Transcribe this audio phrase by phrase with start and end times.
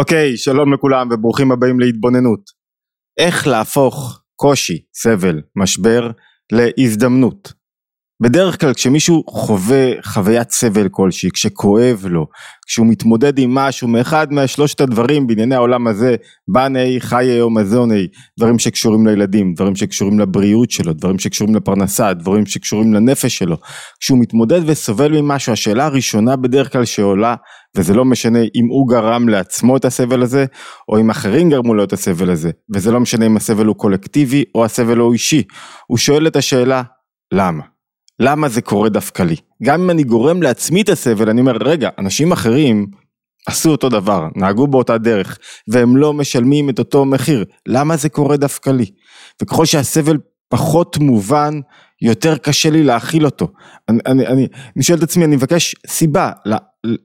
[0.00, 2.40] אוקיי, שלום לכולם וברוכים הבאים להתבוננות.
[3.18, 6.10] איך להפוך קושי, סבל, משבר,
[6.52, 7.52] להזדמנות.
[8.22, 12.26] בדרך כלל כשמישהו חווה חוויית סבל כלשהי, כשכואב לו,
[12.66, 16.16] כשהוא מתמודד עם משהו מאחד מהשלושת הדברים בענייני העולם הזה,
[16.48, 18.06] בני, חיי או מזוני,
[18.38, 23.56] דברים שקשורים לילדים, דברים שקשורים לבריאות שלו, דברים שקשורים לפרנסה, דברים שקשורים לנפש שלו,
[24.00, 27.34] כשהוא מתמודד וסובל ממשהו, השאלה הראשונה בדרך כלל שעולה,
[27.76, 30.44] וזה לא משנה אם הוא גרם לעצמו את הסבל הזה,
[30.88, 34.44] או אם אחרים גרמו לו את הסבל הזה, וזה לא משנה אם הסבל הוא קולקטיבי
[34.54, 35.42] או הסבל הוא אישי,
[35.86, 36.82] הוא שואל את השאלה,
[37.32, 37.75] למה?
[38.20, 39.36] למה זה קורה דווקא לי?
[39.62, 42.86] גם אם אני גורם לעצמי את הסבל, אני אומר, רגע, אנשים אחרים
[43.46, 48.36] עשו אותו דבר, נהגו באותה דרך, והם לא משלמים את אותו מחיר, למה זה קורה
[48.36, 48.86] דווקא לי?
[49.42, 51.60] וככל שהסבל פחות מובן,
[52.02, 53.48] יותר קשה לי להכיל אותו.
[53.88, 54.46] אני, אני, אני,
[54.76, 56.30] אני שואל את עצמי, אני מבקש סיבה,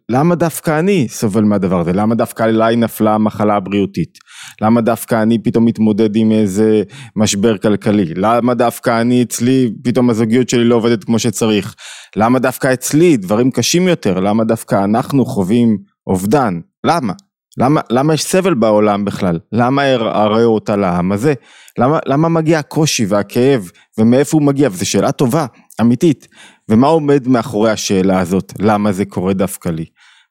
[0.10, 1.94] למה דווקא אני סובל מהדבר הזה?
[1.94, 4.18] למה דווקא עליי נפלה המחלה הבריאותית?
[4.62, 6.84] למה דווקא אני פתאום מתמודד עם איזה
[7.16, 8.14] משבר כלכלי?
[8.16, 11.76] למה דווקא אני אצלי, פתאום הזוגיות שלי לא עובדת כמו שצריך?
[12.16, 14.20] למה דווקא אצלי דברים קשים יותר?
[14.20, 16.60] למה דווקא אנחנו חווים אובדן?
[16.84, 17.14] למה?
[17.58, 19.40] למה, למה יש סבל בעולם בכלל?
[19.52, 21.34] למה ערערו אותה לעם הזה?
[21.78, 24.70] למה, למה מגיע הקושי והכאב ומאיפה הוא מגיע?
[24.72, 25.46] וזו שאלה טובה,
[25.82, 26.28] אמיתית.
[26.70, 28.54] ומה עומד מאחורי השאלה הזאת?
[28.60, 29.86] למה זה קורה דווקא לי?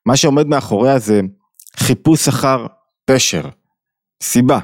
[0.07, 1.21] מה שעומד מאחוריה זה
[1.77, 2.67] חיפוש אחר
[3.05, 3.49] פשר,
[4.23, 4.59] סיבה.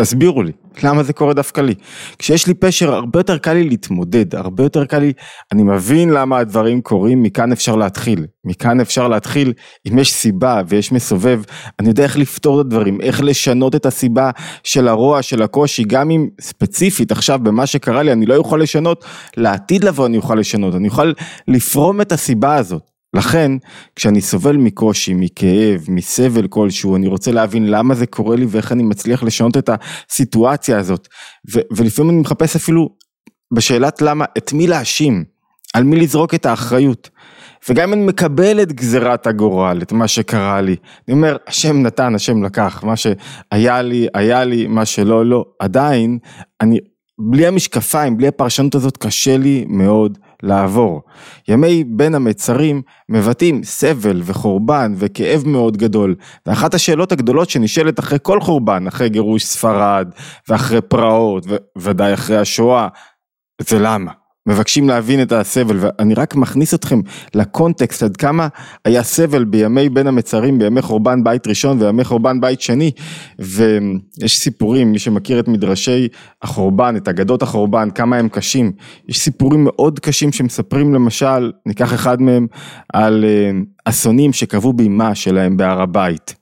[0.00, 1.74] תסבירו לי, למה זה קורה דווקא לי?
[2.18, 5.12] כשיש לי פשר הרבה יותר קל לי להתמודד, הרבה יותר קל לי,
[5.52, 8.26] אני מבין למה הדברים קורים, מכאן אפשר להתחיל.
[8.44, 9.52] מכאן אפשר להתחיל,
[9.88, 11.42] אם יש סיבה ויש מסובב,
[11.80, 14.30] אני יודע איך לפתור את הדברים, איך לשנות את הסיבה
[14.64, 19.04] של הרוע, של הקושי, גם אם ספציפית עכשיו במה שקרה לי אני לא יכול לשנות,
[19.36, 21.12] לעתיד לבוא אני אוכל לשנות, אני אוכל
[21.48, 22.82] לפרום את הסיבה הזאת.
[23.14, 23.52] לכן,
[23.96, 28.82] כשאני סובל מקושי, מכאב, מסבל כלשהו, אני רוצה להבין למה זה קורה לי ואיך אני
[28.82, 31.08] מצליח לשנות את הסיטואציה הזאת.
[31.54, 32.88] ו- ולפעמים אני מחפש אפילו
[33.54, 35.24] בשאלת למה, את מי להאשים,
[35.74, 37.10] על מי לזרוק את האחריות.
[37.68, 40.76] וגם אם אני מקבל את גזירת הגורל, את מה שקרה לי,
[41.08, 46.18] אני אומר, השם נתן, השם לקח, מה שהיה לי, היה לי, מה שלא, לא, עדיין,
[46.60, 46.78] אני,
[47.18, 51.02] בלי המשקפיים, בלי הפרשנות הזאת, קשה לי מאוד לעבור.
[51.48, 56.14] ימי בין המצרים מבטאים סבל וחורבן וכאב מאוד גדול,
[56.46, 60.10] ואחת השאלות הגדולות שנשאלת אחרי כל חורבן, אחרי גירוש ספרד
[60.48, 61.46] ואחרי פרעות
[61.78, 62.88] וודאי אחרי השואה,
[63.60, 64.19] זה למה?
[64.46, 67.00] מבקשים להבין את הסבל ואני רק מכניס אתכם
[67.34, 68.48] לקונטקסט עד כמה
[68.84, 72.90] היה סבל בימי בין המצרים בימי חורבן בית ראשון וימי חורבן בית שני.
[73.38, 76.08] ויש סיפורים מי שמכיר את מדרשי
[76.42, 78.72] החורבן את אגדות החורבן כמה הם קשים.
[79.08, 82.46] יש סיפורים מאוד קשים שמספרים למשל ניקח אחד מהם
[82.92, 83.50] על אה,
[83.84, 86.34] אסונים שקבעו באימה שלהם בהר הבית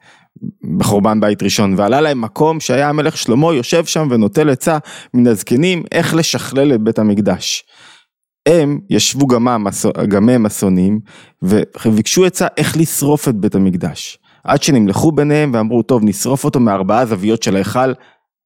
[0.79, 1.75] בחורבן בית ראשון.
[1.77, 4.79] ועלה להם מקום שהיה המלך שלמה יושב שם ונוטל עצה
[5.15, 7.65] מן הזקנים איך לשכלל את בית המקדש.
[8.49, 9.27] הם ישבו
[10.09, 11.01] גם הם אסונים
[11.43, 14.19] וביקשו עצה איך לשרוף את בית המקדש.
[14.45, 17.93] עד שנמלכו ביניהם ואמרו טוב נשרוף אותו מארבעה זוויות של ההיכל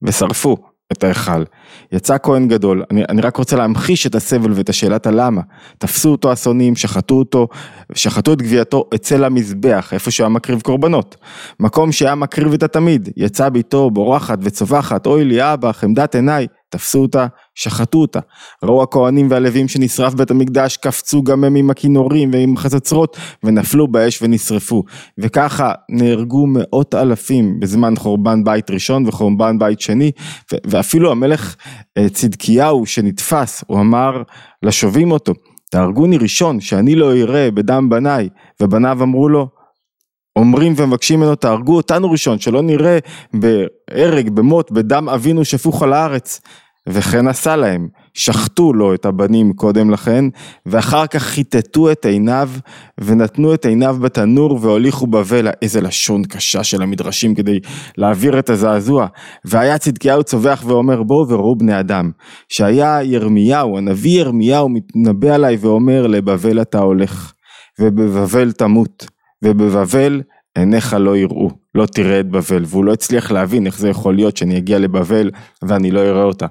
[0.01, 0.57] ושרפו
[0.91, 1.43] את ההיכל.
[1.91, 5.41] יצא כהן גדול, אני, אני רק רוצה להמחיש את הסבל ואת השאלת הלמה.
[5.77, 7.47] תפסו אותו אסונים, שחטו אותו,
[7.93, 11.15] שחטו את גווייתו אצל המזבח, איפה שהוא היה מקריב קורבנות.
[11.59, 17.01] מקום שהיה מקריב את התמיד, יצא ביתו בורחת וצווחת, אוי לי אבא, חמדת עיניי, תפסו
[17.01, 18.19] אותה, שחטו אותה.
[18.63, 24.21] ראו הכהנים והלווים שנשרף בית המקדש, קפצו גם הם עם הכינורים ועם חצוצרות, ונפלו באש
[24.21, 24.83] ונשרפו.
[25.17, 30.11] וככה נהרגו מאות אלפים בזמן חורבן בית ראשון וחורבן בית שני,
[30.67, 31.55] ואפילו המלך
[31.97, 34.21] אה, צדקיהו שנתפס, הוא אמר
[34.63, 35.33] לשובים אותו,
[35.71, 38.29] תהרגוני ראשון, שאני לא אראה בדם בניי,
[38.61, 39.47] ובניו אמרו לו,
[40.35, 42.97] אומרים ומבקשים ממנו תהרגו אותנו ראשון שלא נראה
[43.33, 46.41] בהרג במות בדם אבינו שפוך על הארץ
[46.89, 50.25] וכן עשה להם, שחטו לו את הבנים קודם לכן,
[50.65, 52.49] ואחר כך חיטטו את עיניו,
[52.99, 57.59] ונתנו את עיניו בתנור והוליכו בבל, איזה לשון קשה של המדרשים כדי
[57.97, 59.07] להעביר את הזעזוע.
[59.45, 62.11] והיה צדקיהו צווח ואומר בואו וראו בני אדם,
[62.49, 67.33] שהיה ירמיהו, הנביא ירמיהו מתנבא עליי ואומר לבבל אתה הולך,
[67.79, 69.05] ובבבל תמות,
[69.43, 70.21] ובבבל
[70.55, 74.37] עיניך לא יראו, לא תראה את בבל, והוא לא הצליח להבין איך זה יכול להיות
[74.37, 75.31] שאני אגיע לבבל
[75.61, 76.45] ואני לא אראה אותה.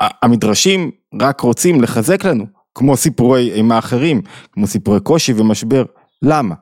[0.00, 5.84] המדרשים רק רוצים לחזק לנו, כמו סיפורי אימה אחרים, כמו סיפורי קושי ומשבר,
[6.22, 6.54] למה?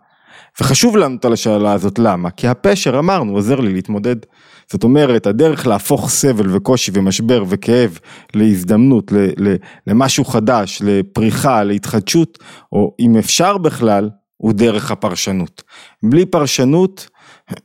[0.61, 4.17] וחשוב לענות על השאלה הזאת למה, כי הפשר אמרנו עוזר לי להתמודד.
[4.71, 7.99] זאת אומרת הדרך להפוך סבל וקושי ומשבר וכאב
[8.35, 9.13] להזדמנות,
[9.87, 12.39] למשהו חדש, לפריחה, להתחדשות,
[12.73, 15.63] או אם אפשר בכלל, הוא דרך הפרשנות.
[16.03, 17.09] בלי פרשנות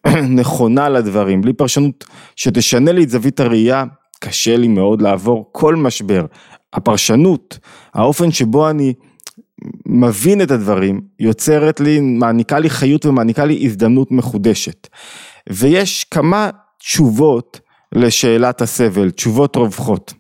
[0.40, 2.06] נכונה לדברים, בלי פרשנות
[2.36, 3.84] שתשנה לי את זווית הראייה,
[4.24, 6.26] קשה לי מאוד לעבור כל משבר.
[6.74, 7.60] הפרשנות,
[7.94, 8.94] האופן שבו אני
[9.86, 14.88] מבין את הדברים, יוצרת לי, מעניקה לי חיות ומעניקה לי הזדמנות מחודשת.
[15.50, 16.50] ויש כמה
[16.80, 17.60] תשובות
[17.92, 20.14] לשאלת הסבל, תשובות רווחות.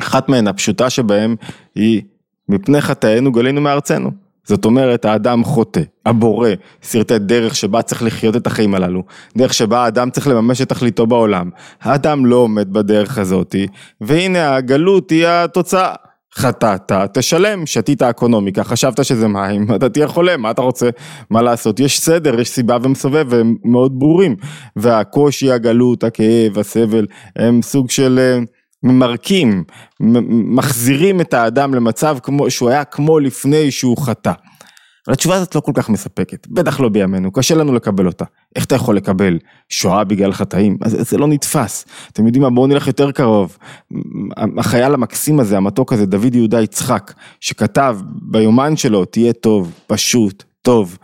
[0.00, 1.36] אחת מהן, הפשוטה שבהן,
[1.74, 2.02] היא
[2.48, 4.23] מפני חטאינו גלינו מארצנו.
[4.44, 6.48] זאת אומרת, האדם חוטא, הבורא,
[6.82, 9.02] סרטי דרך שבה צריך לחיות את החיים הללו,
[9.36, 11.50] דרך שבה האדם צריך לממש את תכליתו בעולם.
[11.82, 13.66] האדם לא עומד בדרך הזאתי,
[14.00, 15.94] והנה הגלות היא התוצאה.
[16.36, 20.90] חטאת, תשלם, שתית אקונומיקה, חשבת שזה מים, אתה תהיה חולה, מה אתה רוצה,
[21.30, 24.36] מה לעשות, יש סדר, יש סיבה ומסובב, והם מאוד ברורים,
[24.76, 27.06] והקושי, הגלות, הכאב, הסבל,
[27.36, 28.38] הם סוג של אה,
[28.84, 29.64] ממרקים,
[30.30, 34.32] מחזירים את האדם למצב כמו, שהוא היה כמו לפני שהוא חטא.
[35.06, 38.24] אבל התשובה הזאת לא כל כך מספקת, בטח לא בימינו, קשה לנו לקבל אותה.
[38.56, 39.38] איך אתה יכול לקבל
[39.68, 40.76] שואה בגלל חטאים?
[40.84, 41.86] זה, זה לא נתפס.
[42.12, 43.58] אתם יודעים מה, בואו נלך יותר קרוב.
[44.56, 50.98] החייל המקסים הזה, המתוק הזה, דוד יהודה יצחק, שכתב ביומן שלו, תהיה טוב, פשוט, טוב.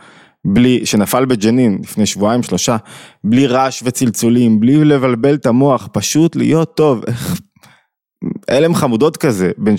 [0.44, 2.76] בלי, שנפל בג'נין לפני שבועיים שלושה,
[3.24, 7.02] בלי רעש וצלצולים, בלי לבלבל את המוח, פשוט להיות טוב.
[8.50, 9.74] הלם חמודות כזה, בן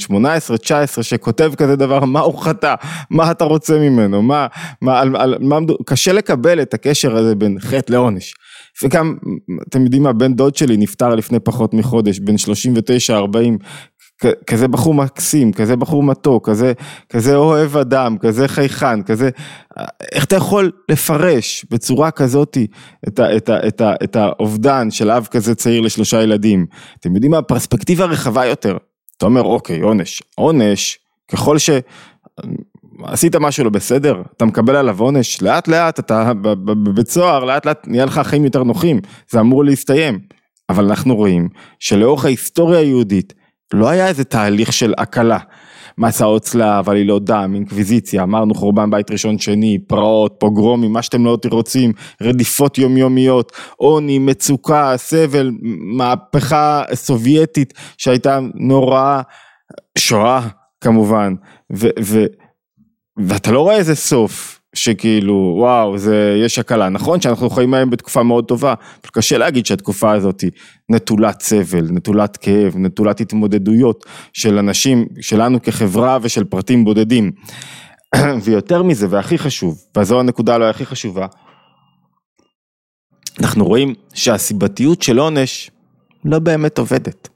[0.99, 2.75] 18-19 שכותב כזה דבר, מה הוא חטא,
[3.09, 4.47] מה אתה רוצה ממנו, מה,
[4.81, 8.33] מה, על, על, מה, קשה לקבל את הקשר הזה בין חטא לעונש.
[8.83, 9.17] וגם,
[9.69, 13.13] אתם יודעים מה, בן דוד שלי נפטר לפני פחות מחודש, בן 39-40,
[14.47, 16.73] כזה בחור מקסים, כזה בחור מתוק, כזה,
[17.09, 19.29] כזה אוהב אדם, כזה חייכן, כזה,
[20.11, 22.67] איך אתה יכול לפרש בצורה כזאתי
[23.07, 26.65] את, ה, את, ה, את, ה, את האובדן של אב כזה צעיר לשלושה ילדים?
[26.99, 28.77] אתם יודעים מה, פרספקטיבה רחבה יותר.
[29.17, 30.21] אתה אומר, אוקיי, עונש.
[30.35, 30.99] עונש,
[31.31, 31.69] ככל ש...
[33.03, 37.87] עשית משהו לא בסדר, אתה מקבל עליו עונש, לאט לאט אתה בבית סוהר, לאט לאט
[37.87, 40.19] נהיה לך חיים יותר נוחים, זה אמור להסתיים.
[40.69, 43.33] אבל אנחנו רואים שלאורך ההיסטוריה היהודית,
[43.73, 45.37] לא היה איזה תהליך של הקלה.
[45.97, 51.37] מסעות צלב, עלילות דם, אינקוויזיציה, אמרנו חורבן בית ראשון שני, פרעות, פוגרומים, מה שאתם לא
[51.51, 55.51] רוצים, רדיפות יומיומיות, עוני, מצוקה, סבל,
[55.97, 59.21] מהפכה סובייטית שהייתה נוראה,
[59.97, 60.47] שואה
[60.81, 61.33] כמובן,
[61.73, 62.25] ו, ו,
[63.17, 64.60] ואתה לא רואה איזה סוף.
[64.75, 66.89] שכאילו וואו זה יש הקלה.
[66.89, 70.51] נכון שאנחנו חיים היום בתקופה מאוד טובה אבל קשה להגיד שהתקופה הזאת היא
[70.89, 77.31] נטולת סבל נטולת כאב נטולת התמודדויות של אנשים שלנו כחברה ושל פרטים בודדים.
[78.43, 81.27] ויותר מזה והכי חשוב וזו הנקודה לא הכי חשובה
[83.39, 85.71] אנחנו רואים שהסיבתיות של עונש
[86.25, 87.29] לא באמת עובדת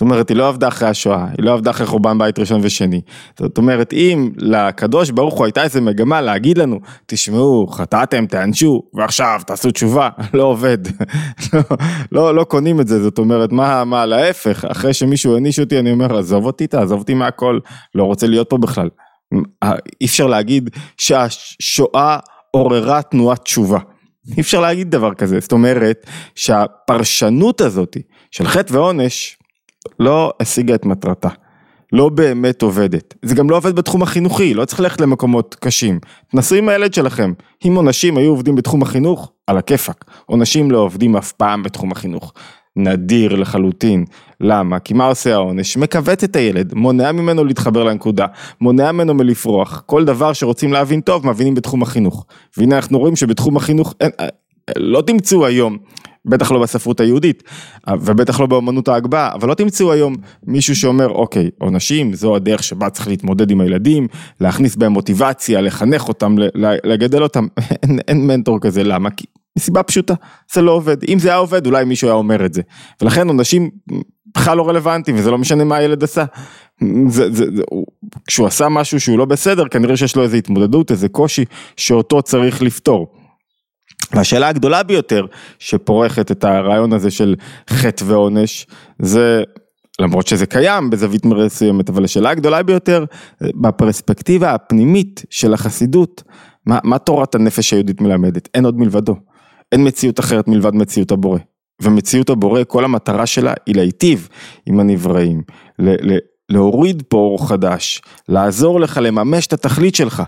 [0.00, 3.00] זאת אומרת, היא לא עבדה אחרי השואה, היא לא עבדה אחרי חורבן בית ראשון ושני.
[3.38, 9.40] זאת אומרת, אם לקדוש ברוך הוא הייתה איזה מגמה להגיד לנו, תשמעו, חטאתם, תענשו, ועכשיו
[9.46, 10.78] תעשו תשובה, לא עובד.
[11.52, 11.60] לא,
[12.12, 15.92] לא, לא קונים את זה, זאת אומרת, מה, מה, להפך, אחרי שמישהו העניש אותי, אני
[15.92, 17.58] אומר, עזוב אותי, תעזוב אותי מהכל,
[17.94, 18.88] לא רוצה להיות פה בכלל.
[20.00, 22.18] אי אפשר להגיד שהשואה
[22.50, 23.78] עוררה תנועת תשובה.
[24.36, 27.96] אי אפשר להגיד דבר כזה, זאת אומרת שהפרשנות הזאת
[28.30, 29.39] של חטא ועונש
[29.98, 31.28] לא השיגה את מטרתה.
[31.92, 33.14] לא באמת עובדת.
[33.22, 35.98] זה גם לא עובד בתחום החינוכי, לא צריך ללכת למקומות קשים.
[36.28, 37.32] תנסו עם הילד שלכם.
[37.66, 40.04] אם עונשים היו עובדים בתחום החינוך, על הכיפאק.
[40.26, 42.32] עונשים לא עובדים אף פעם בתחום החינוך.
[42.76, 44.04] נדיר לחלוטין.
[44.40, 44.78] למה?
[44.78, 45.76] כי מה עושה העונש?
[45.76, 48.26] מכווץ את הילד, מונע ממנו להתחבר לנקודה,
[48.60, 49.82] מונע ממנו מלפרוח.
[49.86, 52.26] כל דבר שרוצים להבין טוב, מבינים בתחום החינוך.
[52.56, 54.10] והנה אנחנו רואים שבתחום החינוך, אין,
[54.76, 55.78] לא תמצאו היום
[56.24, 57.42] בטח לא בספרות היהודית,
[58.00, 62.90] ובטח לא באמנות ההגבהה, אבל לא תמצאו היום מישהו שאומר, אוקיי, עונשים, זו הדרך שבה
[62.90, 64.08] צריך להתמודד עם הילדים,
[64.40, 66.36] להכניס בהם מוטיבציה, לחנך אותם,
[66.84, 67.46] לגדל אותם,
[67.82, 69.10] אין, אין מנטור כזה, למה?
[69.10, 69.24] כי
[69.58, 70.14] מסיבה פשוטה,
[70.52, 70.96] זה לא עובד.
[71.08, 72.62] אם זה היה עובד, אולי מישהו היה אומר את זה.
[73.02, 73.70] ולכן עונשים
[74.34, 76.24] בכלל לא רלוונטיים, וזה לא משנה מה הילד עשה.
[77.08, 77.62] זה, זה, זה,
[78.26, 81.44] כשהוא עשה משהו שהוא לא בסדר, כנראה שיש לו איזו התמודדות, איזה קושי,
[81.76, 83.19] שאותו צריך לפתור.
[84.12, 85.26] והשאלה הגדולה ביותר
[85.58, 87.34] שפורכת את הרעיון הזה של
[87.70, 88.66] חטא ועונש
[88.98, 89.42] זה
[90.00, 93.04] למרות שזה קיים בזווית מסוימת אבל השאלה הגדולה ביותר
[93.40, 96.22] בפרספקטיבה הפנימית של החסידות
[96.66, 98.48] מה, מה תורת הנפש היהודית מלמדת?
[98.54, 99.16] אין עוד מלבדו.
[99.72, 101.38] אין מציאות אחרת מלבד מציאות הבורא.
[101.82, 104.28] ומציאות הבורא כל המטרה שלה היא להיטיב
[104.66, 105.42] עם הנבראים
[105.78, 110.22] ל, ל, להוריד פה אור חדש לעזור לך לממש את התכלית שלך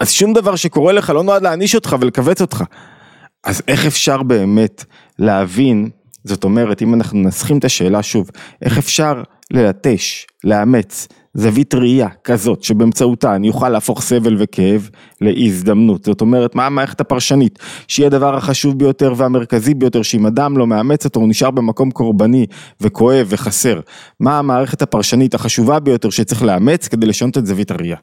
[0.00, 2.64] אז שום דבר שקורה לך לא נועד להעניש אותך ולכווץ אותך.
[3.44, 4.84] אז איך אפשר באמת
[5.18, 5.90] להבין,
[6.24, 8.30] זאת אומרת, אם אנחנו מנסחים את השאלה שוב,
[8.62, 16.04] איך אפשר ללטש, לאמץ, זווית ראייה כזאת שבאמצעותה אני אוכל להפוך סבל וכאב להזדמנות.
[16.04, 17.58] זאת אומרת, מה המערכת הפרשנית?
[17.88, 22.46] שהיא הדבר החשוב ביותר והמרכזי ביותר, שאם אדם לא מאמץ אותו הוא נשאר במקום קורבני
[22.80, 23.80] וכואב וחסר.
[24.20, 27.96] מה המערכת הפרשנית החשובה ביותר שצריך לאמץ כדי לשנות את זווית הראייה?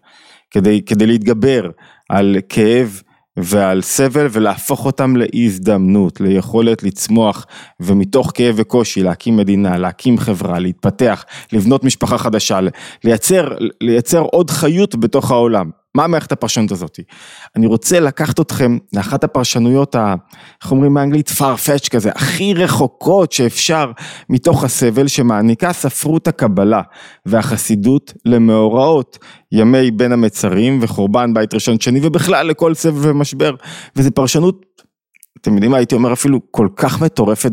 [0.54, 1.70] כדי, כדי להתגבר
[2.10, 3.02] על כאב
[3.38, 7.46] ועל סבל ולהפוך אותם להזדמנות, ליכולת לצמוח
[7.80, 12.60] ומתוך כאב וקושי להקים מדינה, להקים חברה, להתפתח, לבנות משפחה חדשה,
[13.04, 13.48] לייצר,
[13.82, 15.70] לייצר עוד חיות בתוך העולם.
[15.96, 17.00] מה מערכת הפרשנות הזאת?
[17.56, 20.16] אני רוצה לקחת אתכם לאחת הפרשנויות, ה,
[20.64, 23.92] איך אומרים באנגלית, farfetch כזה, הכי רחוקות שאפשר
[24.30, 26.82] מתוך הסבל שמעניקה ספרות הקבלה
[27.26, 29.18] והחסידות למאורעות
[29.52, 33.56] ימי בין המצרים וחורבן בית ראשון שני ובכלל לכל סבל ומשבר,
[33.96, 34.73] וזו פרשנות
[35.44, 37.52] אתם יודעים מה, הייתי אומר אפילו כל כך מטורפת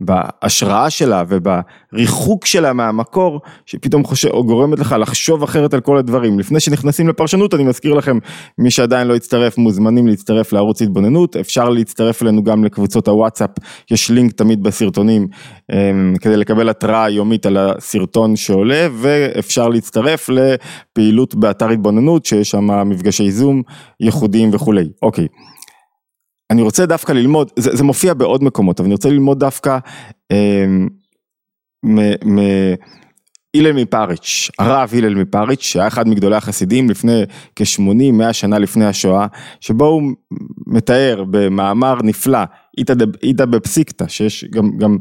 [0.00, 6.38] בהשראה שלה ובריחוק שלה מהמקור, שפתאום חושב, או גורמת לך לחשוב אחרת על כל הדברים.
[6.38, 8.18] לפני שנכנסים לפרשנות, אני מזכיר לכם,
[8.58, 13.50] מי שעדיין לא הצטרף, מוזמנים להצטרף לערוץ התבוננות, אפשר להצטרף אלינו גם לקבוצות הוואטסאפ,
[13.90, 15.28] יש לינק תמיד בסרטונים,
[15.72, 22.88] אמ, כדי לקבל התראה יומית על הסרטון שעולה, ואפשר להצטרף לפעילות באתר התבוננות, שיש שם
[22.88, 23.62] מפגשי זום
[24.00, 24.88] ייחודיים וכולי.
[25.02, 25.26] אוקיי.
[26.50, 29.78] אני רוצה דווקא ללמוד, זה, זה מופיע בעוד מקומות, אבל אני רוצה ללמוד דווקא
[30.32, 30.66] אה,
[31.82, 37.22] מהלל מפריץ', הרב הלל מפריץ', שהיה אחד מגדולי החסידים לפני
[37.56, 39.26] כ-80-100 שנה לפני השואה,
[39.60, 40.02] שבו הוא
[40.66, 42.38] מתאר במאמר נפלא,
[43.22, 44.96] איתא בפסיקתא, שיש גם, גם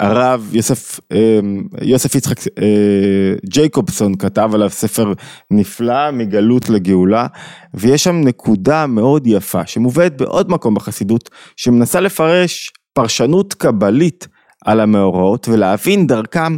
[0.00, 1.40] הרב יוסף, אה,
[1.82, 5.12] יוסף יצחק אה, ג'ייקובסון כתב עליו ספר
[5.50, 7.26] נפלא מגלות לגאולה
[7.74, 14.28] ויש שם נקודה מאוד יפה שמובאת בעוד מקום בחסידות שמנסה לפרש פרשנות קבלית
[14.64, 16.56] על המאורעות ולהבין דרכם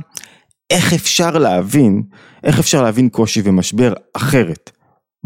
[0.70, 2.02] איך אפשר להבין,
[2.44, 4.75] איך אפשר להבין קושי ומשבר אחרת.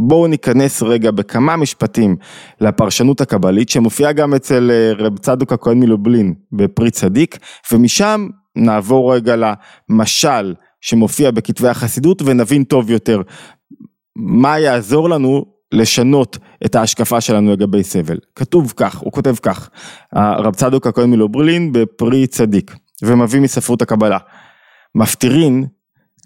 [0.03, 2.17] בואו ניכנס רגע בכמה משפטים
[2.61, 7.39] לפרשנות הקבלית שמופיעה גם אצל אה, רב צדוק הכהן מלובלין בפרי צדיק
[7.73, 13.23] ומשם נעבור רגע למשל שמופיע בכתבי החסידות ונבין טוב יותר
[14.17, 18.19] מה יעזור לנו לשנות את ההשקפה שלנו לגבי סבל.
[18.35, 19.71] כתוב כך, הוא כותב כך,
[20.13, 24.19] הרב צדוק הכהן מלובלין בפרי צדיק ומביא מספרות הקבלה.
[24.95, 25.67] מפטירין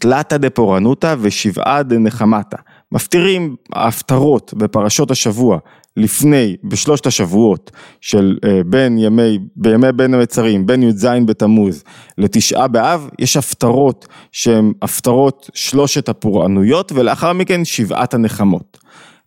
[0.00, 2.56] תלתא דפורענותא ושבעה דנחמתא.
[2.92, 5.58] מפטירים ההפטרות בפרשות השבוע
[5.96, 11.84] לפני, בשלושת השבועות של אה, בין ימי, בימי בין המצרים, בין י"ז בתמוז
[12.18, 18.78] לתשעה באב, יש הפטרות שהן הפטרות שלושת הפורענויות ולאחר מכן שבעת הנחמות.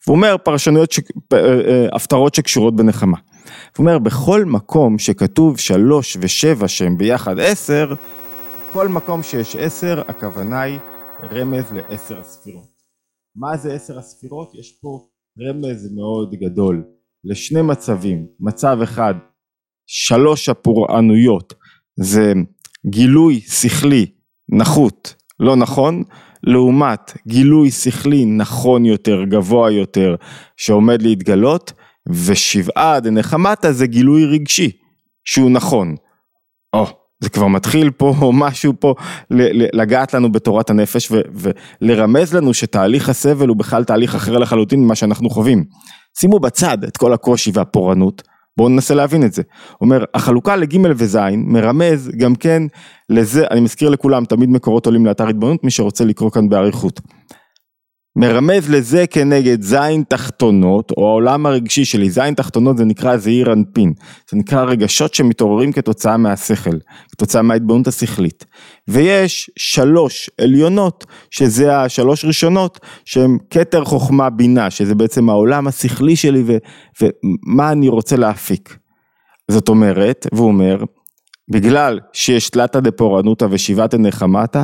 [0.06, 1.00] הוא אומר פרשנויות, ש...
[1.34, 3.18] אה, אה, הפטרות שקשורות בנחמה.
[3.78, 7.94] הוא אומר בכל מקום שכתוב שלוש ושבע שהם ביחד עשר,
[8.74, 10.80] כל מקום שיש עשר הכוונה היא
[11.32, 12.77] רמז לעשר הספירות.
[13.38, 14.56] מה זה עשר הספירות?
[14.56, 15.08] יש פה
[15.39, 16.84] רמז מאוד גדול
[17.24, 19.13] לשני מצבים, מצב אחד,
[19.88, 21.53] שלוש הפורענויות
[22.00, 22.34] זה
[22.86, 24.06] גילוי שכלי
[24.50, 26.03] נחות לא נכון,
[26.44, 30.15] לעומת גילוי שכלי נכון יותר, גבוה יותר,
[30.58, 31.74] שעומד להתגלות,
[32.10, 34.72] ושבעה דנחמתא זה גילוי רגשי,
[35.25, 35.96] שהוא נכון.
[36.74, 36.89] או, oh,
[37.20, 38.94] זה כבר מתחיל פה משהו פה
[39.74, 41.12] לגעת לנו בתורת הנפש
[41.82, 45.64] ולרמז לנו שתהליך הסבל הוא בכלל תהליך אחר לחלוטין ממה שאנחנו חווים.
[46.20, 48.24] שימו בצד את כל הקושי והפורענות,
[48.58, 49.42] בואו ננסה להבין את זה.
[49.82, 52.64] אומר, החלוקה לג' וז' מרמז גם כן
[53.10, 57.02] לזה, אני מזכיר לכולם, תמיד מקורות עולים לאתר התבוננות, מי שרוצה לקרוא כאן באריכות.
[58.20, 63.94] מרמז לזה כנגד זין תחתונות, או העולם הרגשי שלי, זין תחתונות זה נקרא זעיר אנפין,
[64.32, 66.78] זה נקרא רגשות שמתעוררים כתוצאה מהשכל,
[67.12, 68.46] כתוצאה מההתבוננות השכלית.
[68.88, 76.44] ויש שלוש עליונות, שזה השלוש ראשונות, שהן כתר חוכמה בינה, שזה בעצם העולם השכלי שלי
[76.48, 76.58] ו,
[77.02, 78.78] ומה אני רוצה להפיק.
[79.52, 80.84] זאת אומרת, והוא אומר,
[81.52, 84.64] בגלל שיש תלתא דפורענותא ושיבתא נחמתא,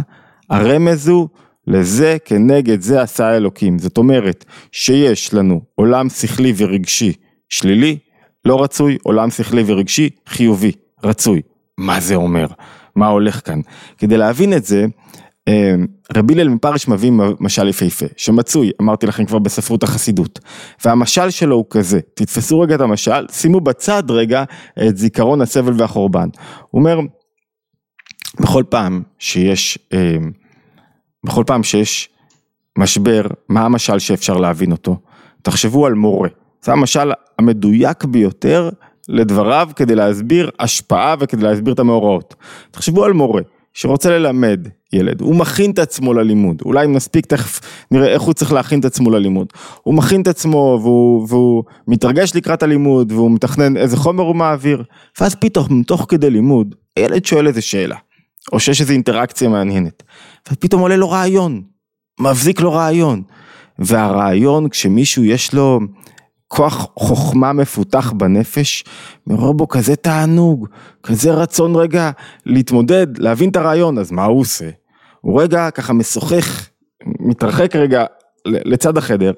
[0.49, 1.27] הרמז הוא
[1.67, 3.79] לזה כנגד זה עשה האלוקים.
[3.79, 7.13] זאת אומרת שיש לנו עולם שכלי ורגשי
[7.49, 7.97] שלילי,
[8.45, 10.71] לא רצוי, עולם שכלי ורגשי חיובי,
[11.03, 11.41] רצוי.
[11.77, 12.47] מה זה אומר?
[12.95, 13.59] מה הולך כאן?
[13.97, 14.85] כדי להבין את זה,
[15.47, 15.75] אה,
[16.15, 20.39] רבי הלל מפרש מביא משל יפהפה, שמצוי, אמרתי לכם כבר בספרות החסידות,
[20.85, 24.43] והמשל שלו הוא כזה, תתפסו רגע את המשל, שימו בצד רגע
[24.87, 26.27] את זיכרון הסבל והחורבן.
[26.69, 26.99] הוא אומר,
[28.39, 30.17] בכל פעם שיש אה,
[31.23, 32.09] בכל פעם שיש
[32.77, 34.97] משבר, מה המשל שאפשר להבין אותו?
[35.41, 36.29] תחשבו על מורה,
[36.61, 38.69] זה המשל המדויק ביותר
[39.09, 42.35] לדבריו כדי להסביר השפעה וכדי להסביר את המאורעות.
[42.71, 43.41] תחשבו על מורה
[43.73, 47.59] שרוצה ללמד ילד, הוא מכין את עצמו ללימוד, אולי אם נספיק תכף
[47.91, 49.47] נראה איך הוא צריך להכין את עצמו ללימוד,
[49.83, 54.83] הוא מכין את עצמו והוא, והוא מתרגש לקראת הלימוד והוא מתכנן איזה חומר הוא מעביר,
[55.19, 57.95] ואז פתאום תוך כדי לימוד, ילד שואל איזה שאלה,
[58.53, 60.03] או שיש איזו אינטראקציה מעניינת,
[60.51, 61.61] ופתאום עולה לו רעיון,
[62.19, 63.23] מבזיק לו רעיון,
[63.79, 65.79] והרעיון כשמישהו יש לו
[66.47, 68.83] כוח חוכמה מפותח בנפש,
[69.27, 70.67] מעורר בו כזה תענוג,
[71.03, 72.11] כזה רצון רגע
[72.45, 74.69] להתמודד, להבין את הרעיון, אז מה הוא עושה?
[75.21, 76.69] הוא רגע ככה משוחח,
[77.19, 78.05] מתרחק רגע
[78.45, 79.31] לצד החדר,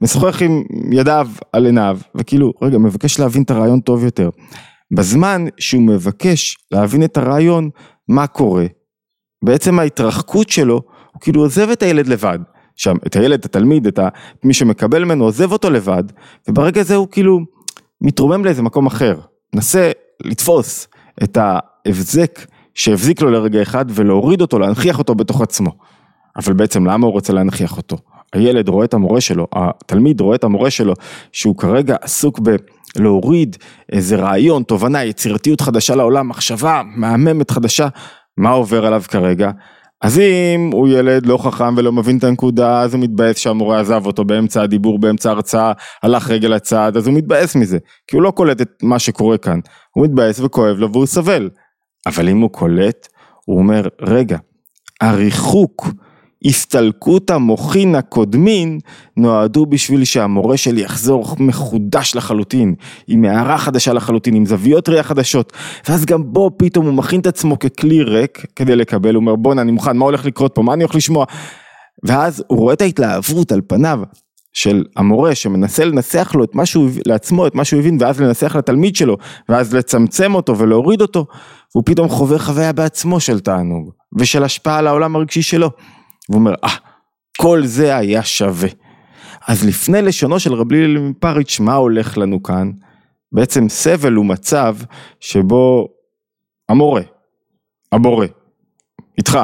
[0.00, 4.30] משוחח עם ידיו על עיניו, וכאילו, רגע, מבקש להבין את הרעיון טוב יותר.
[4.90, 7.70] בזמן שהוא מבקש להבין את הרעיון,
[8.08, 8.66] מה קורה?
[9.42, 10.82] בעצם ההתרחקות שלו,
[11.12, 12.38] הוא כאילו עוזב את הילד לבד.
[12.76, 13.98] שם, את הילד, את התלמיד, את
[14.44, 16.04] מי שמקבל ממנו, עוזב אותו לבד,
[16.48, 17.40] וברגע הזה הוא כאילו
[18.00, 19.18] מתרומם לאיזה מקום אחר.
[19.54, 19.90] מנסה
[20.24, 20.88] לתפוס
[21.22, 22.40] את ההבזק
[22.74, 25.70] שהבזיק לו לרגע אחד ולהוריד אותו, להנכיח אותו בתוך עצמו.
[26.36, 27.96] אבל בעצם למה הוא רוצה להנכיח אותו?
[28.32, 30.94] הילד רואה את המורה שלו, התלמיד רואה את המורה שלו,
[31.32, 32.40] שהוא כרגע עסוק
[32.98, 33.56] בלהוריד
[33.92, 37.88] איזה רעיון, תובנה, יצירתיות חדשה לעולם, מחשבה מהממת חדשה,
[38.36, 39.50] מה עובר עליו כרגע?
[40.02, 44.06] אז אם הוא ילד לא חכם ולא מבין את הנקודה, אז הוא מתבאס שהמורה עזב
[44.06, 45.72] אותו באמצע הדיבור, באמצע ההרצאה,
[46.02, 49.60] הלך רגל הצעד, אז הוא מתבאס מזה, כי הוא לא קולט את מה שקורה כאן.
[49.94, 51.50] הוא מתבאס וכואב לו והוא סבל.
[52.06, 53.08] אבל אם הוא קולט,
[53.44, 54.38] הוא אומר, רגע,
[55.00, 55.86] הריחוק
[56.44, 58.78] הסתלקות המוחין הקודמין
[59.16, 62.74] נועדו בשביל שהמורה שלי יחזור מחודש לחלוטין,
[63.08, 65.52] עם הערה חדשה לחלוטין, עם זוויות ראייה חדשות,
[65.88, 69.62] ואז גם בו פתאום הוא מכין את עצמו ככלי ריק כדי לקבל, הוא אומר בואנה
[69.62, 71.24] אני מוכן, מה הולך לקרות פה, מה אני הולך לשמוע,
[72.04, 74.00] ואז הוא רואה את ההתלהבות על פניו
[74.52, 78.56] של המורה שמנסה לנסח לו את מה שהוא, לעצמו את מה שהוא הבין ואז לנסח
[78.56, 79.16] לתלמיד שלו
[79.48, 81.26] ואז לצמצם אותו ולהוריד אותו.
[81.74, 85.70] והוא פתאום חווה חוויה בעצמו של תענוג ושל השפעה על העולם הרגשי שלו.
[86.28, 86.76] והוא אומר, אה,
[87.38, 88.68] כל זה היה שווה.
[89.48, 92.70] אז לפני לשונו של רבי ליל מפריץ', מה הולך לנו כאן?
[93.32, 94.76] בעצם סבל הוא מצב
[95.20, 95.88] שבו
[96.68, 97.02] המורה,
[97.92, 98.26] הבורא,
[99.18, 99.38] איתך,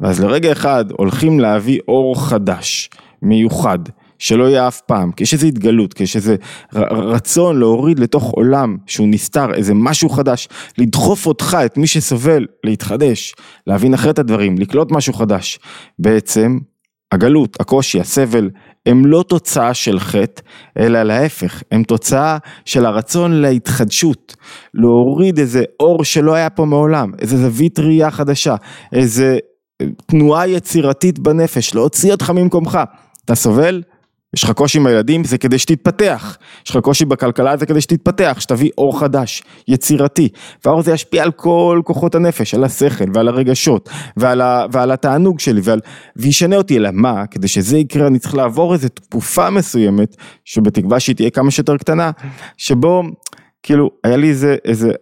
[0.00, 2.90] ואז לרגע אחד הולכים להביא אור חדש,
[3.22, 3.78] מיוחד,
[4.22, 6.36] שלא יהיה אף פעם, כי יש איזו התגלות, כי יש איזה
[6.92, 13.34] רצון להוריד לתוך עולם שהוא נסתר, איזה משהו חדש, לדחוף אותך, את מי שסובל, להתחדש,
[13.66, 15.58] להבין אחרת הדברים, לקלוט משהו חדש.
[15.98, 16.58] בעצם,
[17.12, 18.50] הגלות, הקושי, הסבל,
[18.86, 20.42] הם לא תוצאה של חטא,
[20.78, 24.36] אלא להפך, הם תוצאה של הרצון להתחדשות,
[24.74, 28.54] להוריד איזה אור שלא היה פה מעולם, איזה זווית ראייה חדשה,
[28.92, 29.38] איזה
[30.06, 32.78] תנועה יצירתית בנפש, להוציא אותך ממקומך.
[33.24, 33.82] אתה סובל?
[34.34, 36.38] יש לך קושי עם הילדים, זה כדי שתתפתח.
[36.64, 40.28] יש לך קושי בכלכלה, זה כדי שתתפתח, שתביא אור חדש, יצירתי.
[40.64, 45.40] והאור הזה ישפיע על כל כוחות הנפש, על השכל ועל הרגשות, ועל, ה, ועל התענוג
[45.40, 45.80] שלי, ועל,
[46.16, 46.76] וישנה אותי.
[46.76, 47.26] אלא מה?
[47.26, 52.10] כדי שזה יקרה, אני צריך לעבור איזו תקופה מסוימת, שבתקווה שהיא תהיה כמה שיותר קטנה,
[52.56, 53.02] שבו,
[53.62, 54.92] כאילו, היה לי איזה, איזה,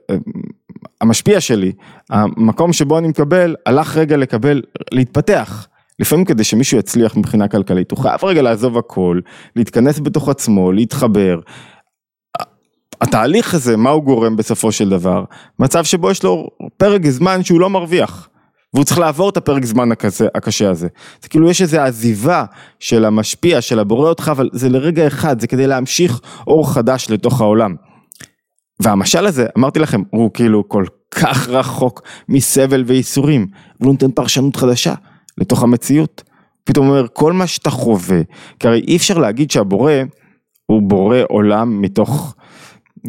[1.01, 1.73] המשפיע שלי,
[2.11, 4.63] המקום שבו אני מקבל, הלך רגע לקבל,
[4.93, 5.67] להתפתח.
[6.01, 9.21] לפעמים כדי שמישהו יצליח מבחינה כלכלית, הוא חייב רגע לעזוב הכל,
[9.57, 11.41] להתכנס בתוך עצמו, להתחבר.
[13.01, 15.25] התהליך הזה, מה הוא גורם בסופו של דבר?
[15.59, 18.29] מצב שבו יש לו פרק זמן שהוא לא מרוויח.
[18.75, 20.89] והוא צריך לעבור את הפרק זמן הקשה, הקשה הזה.
[21.23, 22.45] זה כאילו יש איזו עזיבה
[22.79, 27.41] של המשפיע, של הבורא אותך, אבל זה לרגע אחד, זה כדי להמשיך אור חדש לתוך
[27.41, 27.75] העולם.
[28.83, 33.47] והמשל הזה, אמרתי לכם, הוא כאילו כל כך רחוק מסבל וייסורים,
[33.81, 34.95] והוא נותן פרשנות חדשה.
[35.39, 36.23] לתוך המציאות.
[36.65, 38.21] פתאום אומר, כל מה שאתה חווה,
[38.59, 39.93] כי הרי אי אפשר להגיד שהבורא
[40.67, 42.35] הוא בורא עולם מתוך,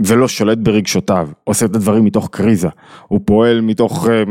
[0.06, 2.68] ולא שולט ברגשותיו, עושה את הדברים מתוך קריזה,
[3.08, 4.24] הוא פועל מתוך, אה,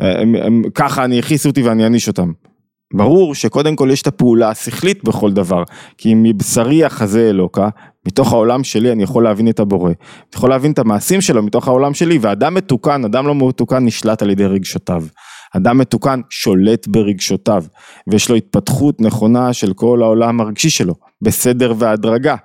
[0.00, 2.32] אה, ככה אני הכיסו אותי ואני אעניש אותם.
[2.94, 5.62] ברור שקודם כל יש את הפעולה השכלית בכל דבר,
[5.98, 7.68] כי מבשרי החזה אלוקה,
[8.06, 9.96] מתוך העולם שלי אני יכול להבין את הבורא, אני
[10.34, 14.30] יכול להבין את המעשים שלו מתוך העולם שלי, ואדם מתוקן, אדם לא מתוקן נשלט על
[14.30, 15.02] ידי רגשותיו.
[15.58, 17.64] אדם מתוקן שולט ברגשותיו,
[18.06, 22.36] ויש לו התפתחות נכונה של כל העולם הרגשי שלו, בסדר והדרגה.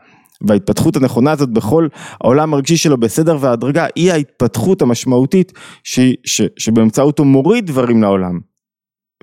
[0.47, 1.87] וההתפתחות הנכונה הזאת בכל
[2.21, 5.51] העולם הרגשי שלו בסדר והדרגה היא ההתפתחות המשמעותית
[5.83, 8.39] ש, ש, שבאמצעותו מוריד דברים לעולם.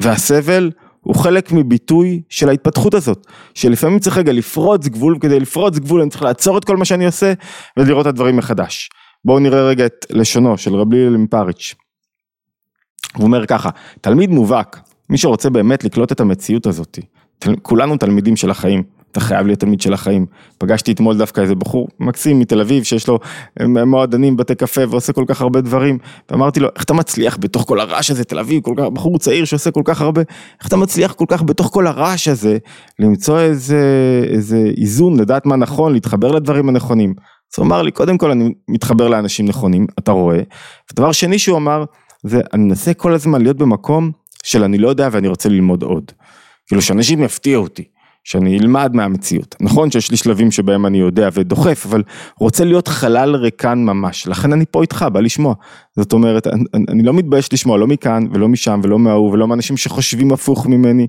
[0.00, 6.00] והסבל הוא חלק מביטוי של ההתפתחות הזאת, שלפעמים צריך רגע לפרוץ גבול, כדי לפרוץ גבול
[6.00, 7.33] אני צריך לעצור את כל מה שאני עושה
[7.76, 8.88] ולראות את הדברים מחדש.
[9.24, 11.74] בואו נראה רגע את לשונו של רבי ליל מפריץ'.
[13.16, 16.98] הוא אומר ככה, תלמיד מובהק, מי שרוצה באמת לקלוט את המציאות הזאת,
[17.62, 18.82] כולנו תלמידים של החיים,
[19.12, 20.26] אתה חייב להיות תלמיד של החיים.
[20.58, 23.18] פגשתי אתמול דווקא איזה בחור מקסים מתל אביב שיש לו
[23.86, 25.98] מועדנים, בתי קפה ועושה כל כך הרבה דברים.
[26.30, 29.44] ואמרתי לו, איך אתה מצליח בתוך כל הרעש הזה, תל אביב, כל כך, בחור צעיר
[29.44, 30.20] שעושה כל כך הרבה,
[30.60, 32.58] איך אתה מצליח כל כך בתוך כל הרעש הזה,
[32.98, 33.80] למצוא איזה,
[34.28, 37.14] איזה איזון, לדעת מה נכון, להתחבר לדברים הנכונים.
[37.54, 40.40] אז הוא אמר לי, קודם כל אני מתחבר לאנשים נכונים, אתה רואה.
[40.92, 41.84] ודבר שני שהוא אמר,
[42.22, 44.11] זה אני מנסה כל הזמן להיות במקום
[44.42, 46.12] של אני לא יודע ואני רוצה ללמוד עוד.
[46.66, 47.85] כאילו שאנשים יפתיעו אותי.
[48.24, 49.56] שאני אלמד מהמציאות.
[49.61, 52.02] נכון שיש לי שלבים שבהם אני יודע ודוחף, אבל
[52.38, 55.54] רוצה להיות חלל ריקן ממש, לכן אני פה איתך, בא לשמוע.
[55.96, 59.76] זאת אומרת, אני, אני לא מתבייש לשמוע, לא מכאן ולא משם ולא מההוא ולא מאנשים
[59.76, 61.06] שחושבים הפוך ממני.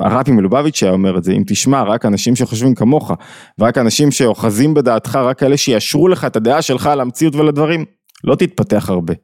[0.00, 3.12] הרבי מלובביץ' היה אומר את זה, אם תשמע, רק אנשים שחושבים כמוך,
[3.58, 7.84] ורק אנשים שאוחזים בדעתך, רק כאלה שיאשרו לך את הדעה שלך על המציאות ולדברים,
[8.24, 9.14] לא תתפתח הרבה.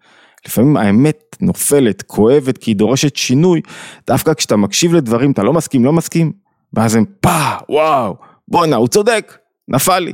[0.47, 3.61] לפעמים האמת נופלת, כואבת, כי היא דורשת שינוי,
[4.07, 6.33] דווקא כשאתה מקשיב לדברים, אתה לא מסכים, לא מסכים,
[6.73, 8.17] ואז הם פאה, וואו,
[8.49, 10.13] בואנה, הוא צודק, נפל לי.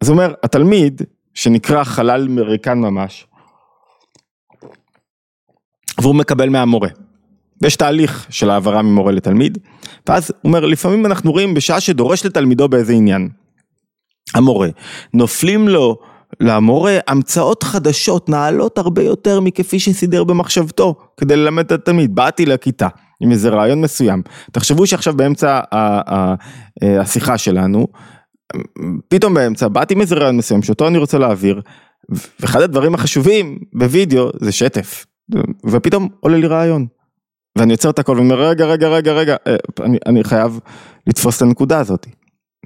[0.00, 1.02] אז אומר, התלמיד,
[1.34, 3.26] שנקרא חלל מריקן ממש,
[6.00, 6.88] והוא מקבל מהמורה.
[7.62, 9.58] ויש תהליך של העברה ממורה לתלמיד,
[10.08, 13.28] ואז הוא אומר, לפעמים אנחנו רואים בשעה שדורש לתלמידו באיזה עניין.
[14.34, 14.68] המורה,
[15.14, 15.98] נופלים לו,
[16.40, 22.14] למורה, המצאות חדשות, נעלות הרבה יותר מכפי שסידר במחשבתו, כדי ללמד את התלמיד.
[22.14, 22.88] באתי לכיתה.
[23.20, 24.22] עם איזה רעיון מסוים.
[24.52, 26.34] תחשבו שעכשיו באמצע אה,
[27.00, 27.86] השיחה שלנו,
[29.08, 31.60] פתאום באמצע באתי עם איזה רעיון מסוים שאותו אני רוצה להעביר,
[32.40, 35.06] ואחד הדברים החשובים בווידאו זה שטף,
[35.66, 36.86] ופתאום עולה לי רעיון.
[37.58, 40.60] ואני עוצר את הכל ואומר רגע רגע רגע רגע, אה, אני, אני חייב
[41.06, 42.06] לתפוס את הנקודה הזאת.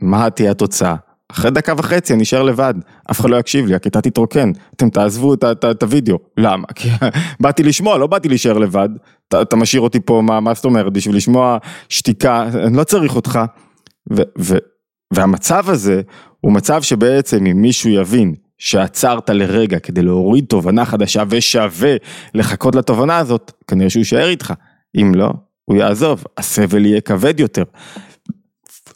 [0.03, 0.97] מה תהיה התוצאה?
[1.33, 2.75] אחרי דקה וחצי אני אשאר לבד,
[3.11, 6.67] אף אחד לא יקשיב לי, הכיתה תתרוקן, אתם תעזבו את, הוידאו, למה?
[6.75, 6.89] כי
[7.41, 8.89] באתי לשמוע, לא באתי להישאר לבד,
[9.43, 13.39] אתה משאיר אותי פה, מה, מה זאת אומרת, בשביל לשמוע שתיקה, אני לא צריך אותך.
[14.13, 14.57] ו, ו,
[15.15, 16.03] והמצב הזה
[16.41, 21.97] הוא מצב שבעצם אם מישהו יבין שעצרת לרגע כדי להוריד תובנה חדשה ושווה
[22.35, 24.53] לחכות לתובנה הזאת, כנראה שהוא יישאר איתך,
[24.97, 25.31] אם לא,
[25.65, 27.63] הוא יעזוב, הסבל יהיה כבד יותר.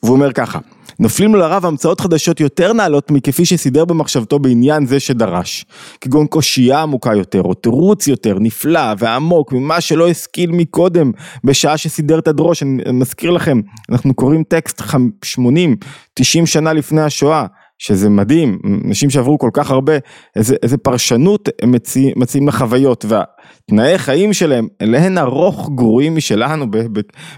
[0.02, 0.59] והוא אומר ככה,
[0.98, 5.64] נופלים לו לרב המצאות חדשות יותר נעלות מכפי שסידר במחשבתו בעניין זה שדרש.
[6.00, 11.12] כגון קושייה עמוקה יותר, או תירוץ יותר נפלא ועמוק ממה שלא השכיל מקודם
[11.44, 12.62] בשעה שסידר את הדרוש.
[12.62, 14.82] אני מזכיר לכם, אנחנו קוראים טקסט
[15.24, 15.76] 80,
[16.14, 17.46] 90 שנה לפני השואה.
[17.78, 19.92] שזה מדהים, אנשים שעברו כל כך הרבה,
[20.36, 26.66] איזה, איזה פרשנות הם מציעים, מציעים לחוויות, והתנאי חיים שלהם, אליהן ארוך גרועים משלנו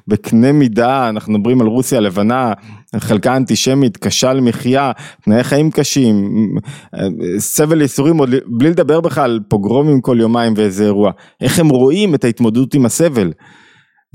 [0.08, 2.52] בקנה מידה, אנחנו מדברים על רוסיה הלבנה,
[2.96, 4.92] חלקה אנטישמית, קשה למחיה,
[5.24, 6.46] תנאי חיים קשים,
[7.38, 12.24] סבל ייסורים, בלי לדבר בכלל על פוגרומים כל יומיים ואיזה אירוע, איך הם רואים את
[12.24, 13.32] ההתמודדות עם הסבל,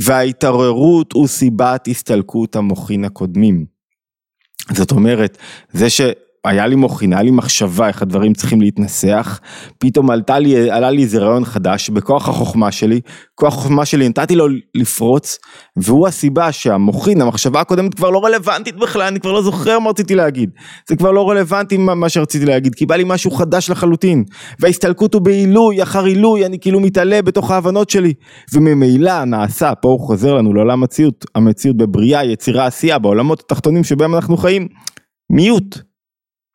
[0.05, 3.72] וההתעוררות הוא סיבת הסתלקות המוחין הקודמים.
[4.71, 5.38] זאת אומרת,
[5.73, 5.89] זה
[6.47, 9.39] שהיה לי מוחין, היה לי מחשבה איך הדברים צריכים להתנסח,
[9.77, 13.01] פתאום עלתה לי, עלה לי איזה רעיון חדש, בכוח החוכמה שלי,
[13.36, 15.38] כוח החוכמה שלי נתתי לו לפרוץ,
[15.77, 20.15] והוא הסיבה שהמוחין, המחשבה הקודמת כבר לא רלוונטית בכלל, אני כבר לא זוכר מה רציתי
[20.15, 20.49] להגיד.
[20.89, 24.23] זה כבר לא רלוונטי מה שרציתי להגיד, כי בא לי משהו חדש לחלוטין.
[24.60, 28.13] וההסתלקות הוא בעילוי אחר עילוי, אני כאילו מתעלה בתוך ההבנות שלי.
[28.53, 34.15] וממילא נעשה, פה הוא חוזר לנו לעולם המציאות, המציאות בבריאה, יצירה, עשייה, בעולמות התחתונים שבהם
[34.15, 34.67] אנחנו חיים.
[35.29, 35.92] מיעוט,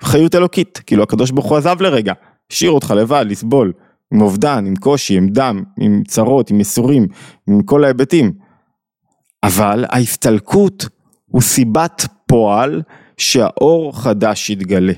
[0.03, 2.13] חיות אלוקית, כאילו הקדוש ברוך הוא עזב לרגע,
[2.53, 3.73] השאיר אותך לבד, לסבול.
[4.15, 7.07] עם אובדן, עם קושי, עם דם, עם צרות, עם ייסורים,
[7.49, 8.33] עם כל ההיבטים.
[9.43, 10.89] אבל ההסתלקות
[11.27, 12.83] הוא סיבת פועל
[13.17, 14.93] שהאור חדש יתגלה.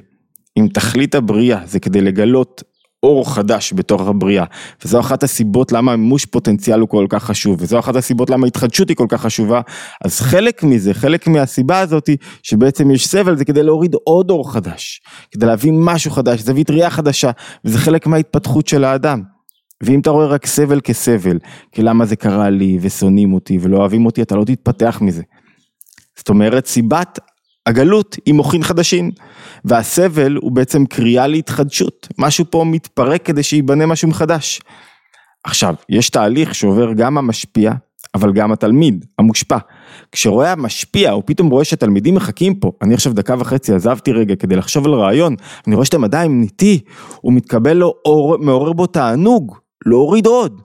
[0.57, 2.63] אם תכלית הבריאה זה כדי לגלות
[3.03, 4.45] אור חדש בתוך הבריאה,
[4.85, 8.89] וזו אחת הסיבות למה מימוש פוטנציאל הוא כל כך חשוב, וזו אחת הסיבות למה התחדשות
[8.89, 9.61] היא כל כך חשובה,
[10.05, 12.11] אז חלק מזה, חלק מהסיבה הזאת,
[12.43, 16.91] שבעצם יש סבל, זה כדי להוריד עוד אור חדש, כדי להביא משהו חדש, זווית ראייה
[16.91, 17.31] חדשה,
[17.65, 19.23] וזה חלק מההתפתחות של האדם.
[19.83, 21.39] ואם אתה רואה רק סבל כסבל,
[21.73, 25.23] כי למה זה קרה לי, ושונאים אותי, ולא אוהבים אותי, אתה לא תתפתח מזה.
[26.17, 27.19] זאת אומרת, סיבת
[27.67, 29.11] הגלות היא מוחין חדשים,
[29.65, 34.61] והסבל הוא בעצם קריאה להתחדשות, משהו פה מתפרק כדי שייבנה משהו מחדש.
[35.45, 37.73] עכשיו, יש תהליך שעובר גם המשפיע,
[38.15, 39.59] אבל גם התלמיד, המושפע.
[40.13, 44.57] כשרואה המשפיע, הוא פתאום רואה שתלמידים מחכים פה, אני עכשיו דקה וחצי עזבתי רגע כדי
[44.57, 45.35] לחשוב על רעיון,
[45.67, 46.81] אני רואה שאתם עדיין איתי,
[47.21, 50.61] הוא מתקבל לו, אור, מעורר בו תענוג, להוריד עוד.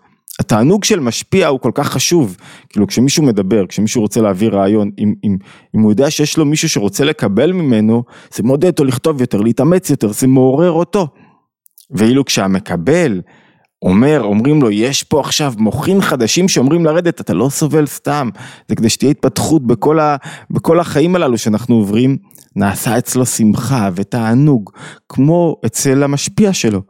[0.46, 2.38] התענוג של משפיע הוא כל כך חשוב,
[2.70, 5.38] כאילו כשמישהו מדבר, כשמישהו רוצה להעביר רעיון, אם, אם,
[5.76, 8.04] אם הוא יודע שיש לו מישהו שרוצה לקבל ממנו,
[8.34, 11.08] זה מודד אותו לכתוב יותר, להתאמץ יותר, זה מעורר אותו.
[11.92, 13.22] ואילו כשהמקבל
[13.82, 18.30] אומר, אומרים לו, יש פה עכשיו מוחין חדשים שאומרים לרדת, אתה לא סובל סתם,
[18.70, 20.16] זה כדי שתהיה התפתחות בכל, ה,
[20.52, 22.18] בכל החיים הללו שאנחנו עוברים,
[22.56, 24.70] נעשה אצלו שמחה ותענוג,
[25.10, 26.82] כמו אצל המשפיע שלו.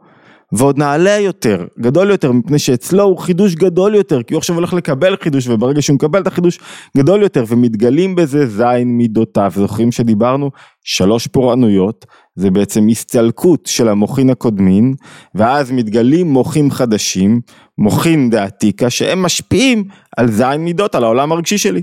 [0.52, 4.72] ועוד נעלה יותר, גדול יותר, מפני שאצלו הוא חידוש גדול יותר, כי הוא עכשיו הולך
[4.72, 6.58] לקבל חידוש, וברגע שהוא מקבל את החידוש
[6.96, 9.52] גדול יותר, ומתגלים בזה זין מידותיו.
[9.54, 10.50] זוכרים שדיברנו?
[10.84, 14.94] שלוש פורענויות, זה בעצם הסתלקות של המוחין הקודמים,
[15.34, 17.40] ואז מתגלים מוחים חדשים,
[17.78, 19.84] מוחין דעתיקה, שהם משפיעים
[20.16, 21.82] על זין מידות, על העולם הרגשי שלי.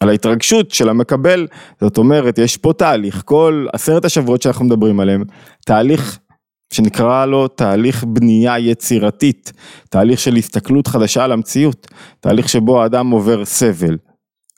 [0.00, 1.46] על ההתרגשות של המקבל,
[1.80, 5.24] זאת אומרת, יש פה תהליך, כל עשרת השבועות שאנחנו מדברים עליהם,
[5.66, 6.18] תהליך
[6.74, 9.52] שנקרא לו תהליך בנייה יצירתית,
[9.90, 11.86] תהליך של הסתכלות חדשה על המציאות,
[12.20, 13.96] תהליך שבו האדם עובר סבל,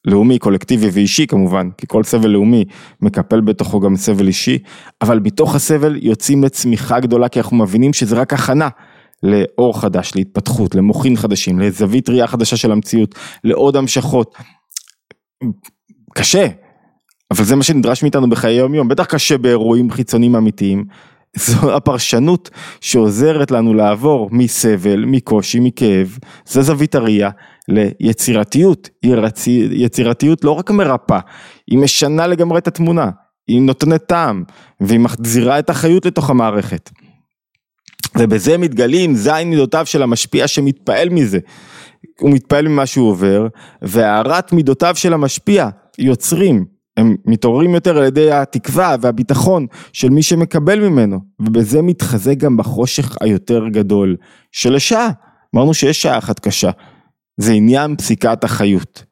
[0.05, 2.65] לאומי, קולקטיבי ואישי כמובן, כי כל סבל לאומי
[3.01, 4.59] מקפל בתוכו גם סבל אישי,
[5.03, 8.69] אבל מתוך הסבל יוצאים לצמיחה גדולה, כי אנחנו מבינים שזה רק הכנה.
[9.23, 14.35] לאור חדש, להתפתחות, למוחין חדשים, לזווית ראייה חדשה של המציאות, לעוד המשכות.
[16.15, 16.47] קשה,
[17.31, 20.85] אבל זה מה שנדרש מאיתנו בחיי יום יום, בטח קשה באירועים חיצוניים אמיתיים,
[21.45, 27.31] זו הפרשנות שעוזרת לנו לעבור מסבל, מקושי, מכאב, זה זווית הראייה,
[27.69, 28.89] ליצירתיות.
[29.71, 31.21] יצירתיות לא רק מרפאה,
[31.71, 33.11] היא משנה לגמרי את התמונה,
[33.49, 34.45] היא נותנת טעם,
[34.81, 36.91] והיא מחזירה את החיות לתוך המערכת.
[38.19, 41.39] ובזה מתגלים זין מידותיו של המשפיע שמתפעל מזה.
[42.21, 43.47] הוא מתפעל ממה שהוא עובר,
[43.83, 45.69] והארת מידותיו של המשפיע
[45.99, 52.57] יוצרים הם מתעוררים יותר על ידי התקווה והביטחון של מי שמקבל ממנו, ובזה מתחזק גם
[52.57, 54.17] בחושך היותר גדול
[54.53, 55.11] של השעה.
[55.55, 56.71] אמרנו שיש שעה אחת קשה,
[57.37, 59.05] זה עניין פסיקת החיות.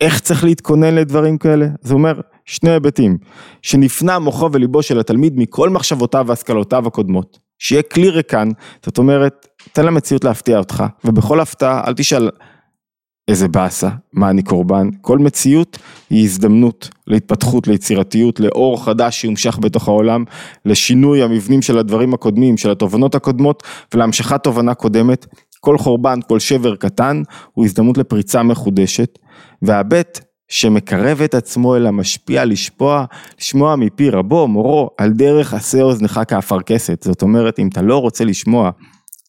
[0.00, 1.66] איך צריך להתכונן לדברים כאלה?
[1.80, 3.18] זה אומר שני היבטים,
[3.62, 8.48] שנפנה מוחו וליבו של התלמיד מכל מחשבותיו והשכלותיו הקודמות, שיהיה כלי ריקן,
[8.84, 12.30] זאת אומרת, תן למציאות להפתיע אותך, ובכל הפתעה אל תשאל
[13.28, 15.78] איזה באסה, מה אני קורבן, כל מציאות
[16.10, 20.24] היא הזדמנות להתפתחות, ליצירתיות, לאור חדש שיומשך בתוך העולם,
[20.64, 23.62] לשינוי המבנים של הדברים הקודמים, של התובנות הקודמות
[23.94, 25.26] ולהמשכת תובנה קודמת,
[25.60, 29.18] כל חורבן, כל שבר קטן הוא הזדמנות לפריצה מחודשת,
[29.62, 33.04] והבט שמקרב את עצמו אל המשפיע לשפוע,
[33.40, 38.24] לשמוע מפי רבו, מורו, על דרך עשה אוזנך כאפרכסת, זאת אומרת אם אתה לא רוצה
[38.24, 38.70] לשמוע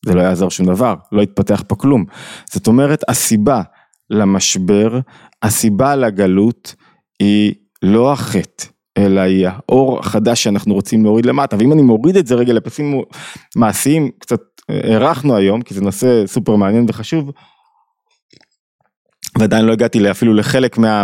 [0.05, 2.05] זה לא יעזור שום דבר, לא יתפתח פה כלום.
[2.51, 3.61] זאת אומרת, הסיבה
[4.09, 4.99] למשבר,
[5.43, 6.75] הסיבה לגלות
[7.19, 8.65] היא לא החטא,
[8.97, 13.01] אלא היא האור החדש שאנחנו רוצים להוריד למטה, ואם אני מוריד את זה רגע לפסים
[13.55, 17.31] מעשיים, קצת הארכנו היום, כי זה נושא סופר מעניין וחשוב,
[19.39, 21.03] ועדיין לא הגעתי אפילו לחלק מה...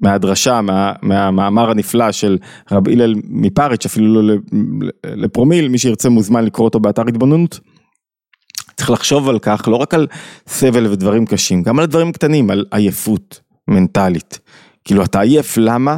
[0.00, 2.38] מהדרשה, מה, מהמאמר הנפלא של
[2.72, 4.34] רב הלל מפריץ', אפילו לא
[5.04, 7.60] לפרומיל, מי שירצה מוזמן לקרוא אותו באתר התבוננות.
[8.76, 10.06] צריך לחשוב על כך, לא רק על
[10.46, 14.38] סבל ודברים קשים, גם על דברים קטנים, על עייפות מנטלית.
[14.84, 15.96] כאילו אתה עייף, למה?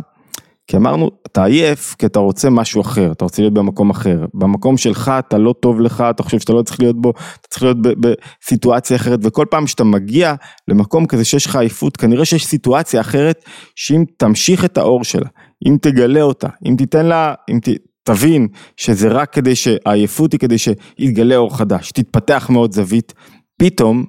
[0.66, 4.24] כי אמרנו, אתה עייף כי אתה רוצה משהו אחר, אתה רוצה להיות במקום אחר.
[4.34, 7.62] במקום שלך אתה לא טוב לך, אתה חושב שאתה לא צריך להיות בו, אתה צריך
[7.62, 10.34] להיות בסיטואציה אחרת, וכל פעם שאתה מגיע
[10.68, 13.44] למקום כזה שיש לך עייפות, כנראה שיש סיטואציה אחרת,
[13.76, 15.28] שאם תמשיך את האור שלה,
[15.66, 17.68] אם תגלה אותה, אם תיתן לה, אם ת...
[18.06, 23.14] תבין שזה רק כדי שהעייפות היא כדי שיתגלה אור חדש, תתפתח מאוד זווית,
[23.58, 24.04] פתאום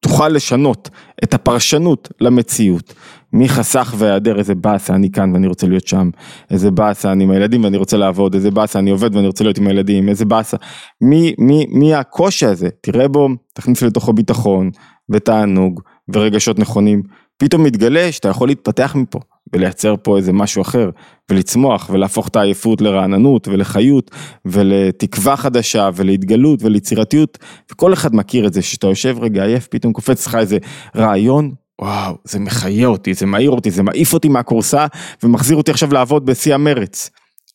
[0.00, 0.90] תוכל לשנות
[1.24, 2.94] את הפרשנות למציאות.
[3.32, 6.10] מי חסך והיעדר, איזה באסה אני כאן ואני רוצה להיות שם,
[6.50, 9.58] איזה באסה אני עם הילדים ואני רוצה לעבוד, איזה באסה אני עובד ואני רוצה להיות
[9.58, 10.56] עם הילדים, איזה באסה.
[11.00, 14.70] מי, מי, מי הקושי הזה, תראה בו, תכניס לתוכו ביטחון
[15.10, 15.80] ותענוג
[16.14, 17.02] ורגשות נכונים,
[17.36, 19.20] פתאום מתגלה שאתה יכול להתפתח מפה.
[19.52, 20.90] ולייצר פה איזה משהו אחר,
[21.30, 24.10] ולצמוח, ולהפוך את העייפות לרעננות ולחיות,
[24.44, 27.38] ולתקווה חדשה, ולהתגלות, וליצירתיות,
[27.72, 30.58] וכל אחד מכיר את זה, שאתה יושב רגע עייף, פתאום קופץ לך איזה
[30.96, 34.86] רעיון, וואו, זה מחיה אותי, זה מעיר אותי, זה מעיף אותי מהכורסה,
[35.22, 37.10] ומחזיר אותי עכשיו לעבוד בשיא המרץ.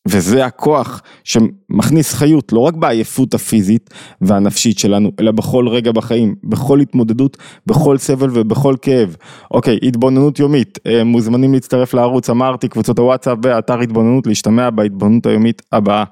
[0.08, 3.90] וזה הכוח שמכניס חיות לא רק בעייפות הפיזית
[4.22, 9.16] והנפשית שלנו, אלא בכל רגע בחיים, בכל התמודדות, בכל סבל ובכל כאב.
[9.52, 15.62] אוקיי, התבוננות יומית, אה, מוזמנים להצטרף לערוץ, אמרתי, קבוצות הוואטסאפ ואתר התבוננות, להשתמע בהתבוננות היומית
[15.72, 16.04] הבאה.